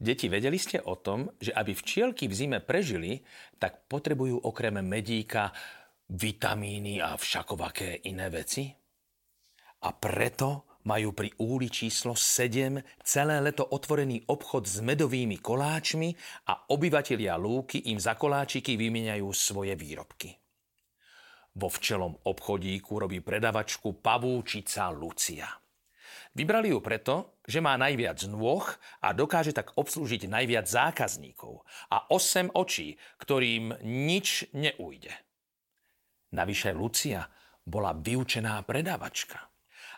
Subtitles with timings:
[0.00, 3.20] Deti, vedeli ste o tom, že aby včielky v zime prežili,
[3.60, 5.52] tak potrebujú okrem medíka
[6.08, 8.64] vitamíny a všakovaké iné veci?
[9.84, 16.16] A preto majú pri úli číslo 7 celé leto otvorený obchod s medovými koláčmi
[16.48, 20.32] a obyvatelia lúky im za koláčiky vymieňajú svoje výrobky.
[21.60, 25.50] Vo včelom obchodíku robí predavačku pavúčica Lucia.
[26.30, 28.62] Vybrali ju preto, že má najviac nôh
[29.02, 35.10] a dokáže tak obslúžiť najviac zákazníkov a 8 očí, ktorým nič neujde.
[36.30, 37.26] Navyše Lucia
[37.66, 39.42] bola vyučená predávačka.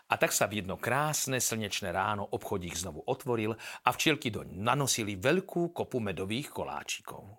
[0.09, 3.53] A tak sa v jedno krásne slnečné ráno obchodík znovu otvoril
[3.85, 7.29] a včielky doň nanosili veľkú kopu medových koláčikov.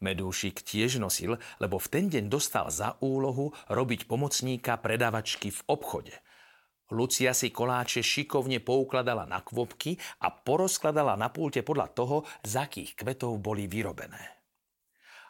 [0.00, 6.16] Medúšik tiež nosil, lebo v ten deň dostal za úlohu robiť pomocníka predávačky v obchode–
[6.88, 12.96] Lucia si koláče šikovne poukladala na kvopky a porozkladala na pulte podľa toho, z akých
[12.96, 14.40] kvetov boli vyrobené.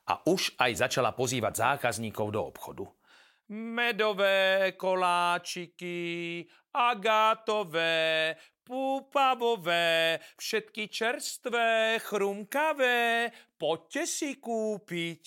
[0.08, 2.86] A už aj začala pozývať zákazníkov do obchodu.
[3.48, 15.22] Medové koláčiky, agátové, púpavové, všetky čerstvé, chrumkavé, poďte si kúpiť.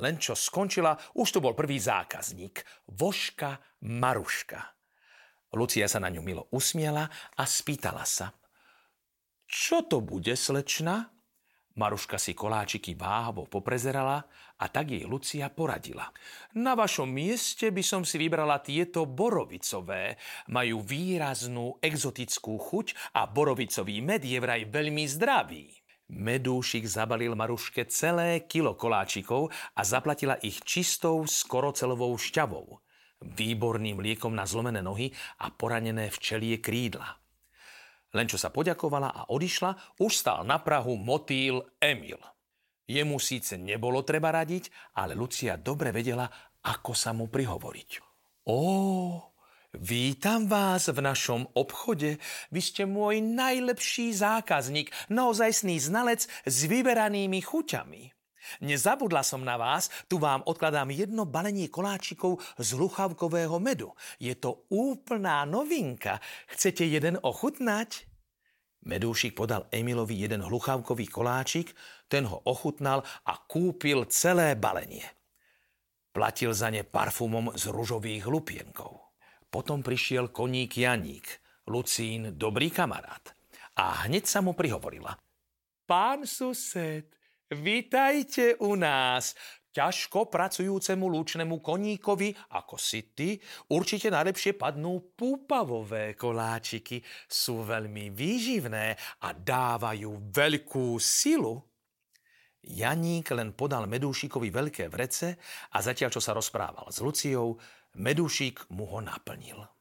[0.00, 4.79] Len čo skončila, už tu bol prvý zákazník, Voška Maruška.
[5.50, 8.30] Lucia sa na ňu milo usmiela a spýtala sa.
[9.50, 11.10] Čo to bude, slečna?
[11.74, 14.22] Maruška si koláčiky váhavo poprezerala
[14.58, 16.10] a tak jej Lucia poradila.
[16.58, 20.18] Na vašom mieste by som si vybrala tieto borovicové.
[20.50, 25.70] Majú výraznú exotickú chuť a borovicový med je vraj veľmi zdravý.
[26.10, 32.82] Medúšik zabalil Maruške celé kilo koláčikov a zaplatila ich čistou skorocelovou šťavou
[33.20, 35.12] výborným liekom na zlomené nohy
[35.44, 37.20] a poranené včelie krídla.
[38.10, 42.18] Len čo sa poďakovala a odišla, už stál na Prahu motýl Emil.
[42.90, 46.26] Jemu síce nebolo treba radiť, ale Lucia dobre vedela,
[46.66, 47.90] ako sa mu prihovoriť.
[48.50, 48.60] Ó,
[49.78, 52.18] vítam vás v našom obchode.
[52.50, 58.19] Vy ste môj najlepší zákazník, naozajstný znalec s vyberanými chuťami.
[58.60, 63.92] Nezabudla som na vás, tu vám odkladám jedno balenie koláčikov z luchavkového medu.
[64.16, 66.18] Je to úplná novinka.
[66.50, 68.10] Chcete jeden ochutnať?
[68.80, 71.76] Medúšik podal Emilovi jeden hluchávkový koláčik,
[72.08, 75.04] ten ho ochutnal a kúpil celé balenie.
[76.10, 79.14] Platil za ne parfumom z ružových lupienkov.
[79.46, 81.26] Potom prišiel koník Janík,
[81.68, 83.36] Lucín dobrý kamarát.
[83.76, 85.14] A hneď sa mu prihovorila.
[85.86, 87.10] Pán sused,
[87.50, 89.34] Vítajte u nás.
[89.74, 93.42] Ťažko pracujúcemu lúčnemu koníkovi, ako si ty,
[93.74, 97.02] určite najlepšie padnú púpavové koláčiky.
[97.26, 98.94] Sú veľmi výživné
[99.26, 101.58] a dávajú veľkú silu.
[102.62, 105.34] Janík len podal Medúšikovi veľké vrece
[105.74, 107.58] a zatiaľ, čo sa rozprával s Luciou,
[107.98, 109.79] Medúšik mu ho naplnil.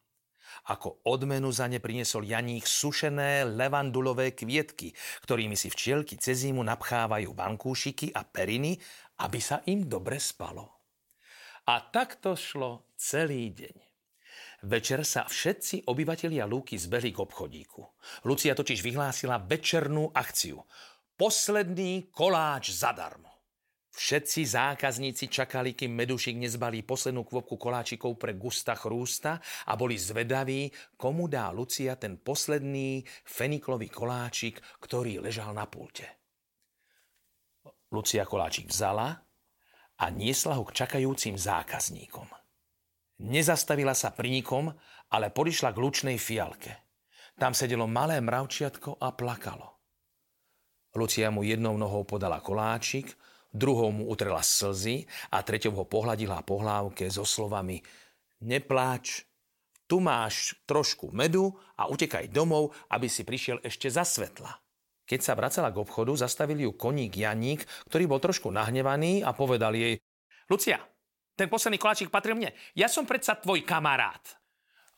[0.70, 4.94] Ako odmenu za ne priniesol Janík sušené levandulové kvietky,
[5.26, 8.78] ktorými si včielky cez zimu napchávajú vankúšiky a periny,
[9.26, 10.70] aby sa im dobre spalo.
[11.66, 13.78] A takto šlo celý deň.
[14.70, 17.82] Večer sa všetci obyvatelia Lúky zbehli k obchodíku.
[18.28, 20.60] Lucia totiž vyhlásila večernú akciu.
[21.16, 23.29] Posledný koláč zadarmo.
[23.90, 30.70] Všetci zákazníci čakali, kým Medušik nezbalí poslednú kvopku koláčikov pre Gusta Chrústa a boli zvedaví,
[30.94, 36.06] komu dá Lucia ten posledný feniklový koláčik, ktorý ležal na pulte.
[37.90, 39.18] Lucia koláčik vzala
[40.00, 42.30] a niesla ho k čakajúcim zákazníkom.
[43.20, 44.72] Nezastavila sa pri nikom,
[45.12, 46.72] ale podišla k lučnej fialke.
[47.36, 49.82] Tam sedelo malé mravčiatko a plakalo.
[50.96, 53.12] Lucia mu jednou nohou podala koláčik,
[53.50, 57.82] druhou mu utrela slzy a treťou ho pohľadila po hlávke so slovami
[58.40, 59.28] Nepláč,
[59.90, 64.54] tu máš trošku medu a utekaj domov, aby si prišiel ešte za svetla.
[65.10, 69.74] Keď sa vracala k obchodu, zastavil ju koník Janík, ktorý bol trošku nahnevaný a povedal
[69.74, 69.98] jej
[70.46, 70.78] Lucia,
[71.34, 72.54] ten posledný koláčik patrí mne.
[72.78, 74.22] Ja som predsa tvoj kamarát.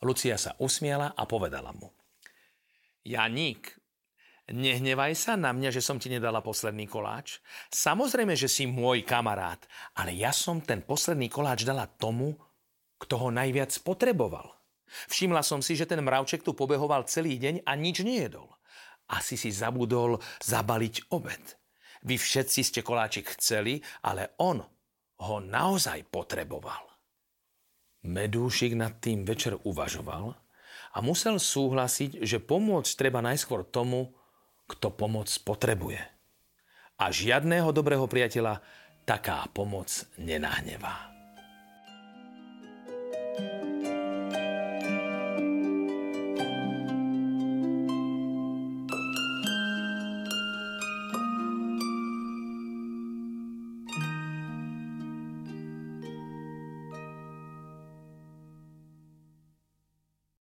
[0.04, 1.88] Lucia sa usmiela a povedala mu.
[3.06, 3.81] Janík,
[4.50, 7.38] Nehnevaj sa na mňa, že som ti nedala posledný koláč.
[7.70, 9.62] Samozrejme, že si môj kamarát,
[9.94, 12.34] ale ja som ten posledný koláč dala tomu,
[12.98, 14.50] kto ho najviac potreboval.
[15.08, 18.50] Všimla som si, že ten mravček tu pobehoval celý deň a nič nejedol.
[19.08, 21.44] Asi si zabudol zabaliť obed.
[22.02, 24.58] Vy všetci ste koláčik chceli, ale on
[25.22, 26.82] ho naozaj potreboval.
[28.02, 30.34] Medúšik nad tým večer uvažoval
[30.92, 34.10] a musel súhlasiť, že pomôcť treba najskôr tomu,
[34.66, 36.00] kto pomoc potrebuje.
[37.02, 38.62] A žiadného dobrého priateľa
[39.04, 41.11] taká pomoc nenahnevá.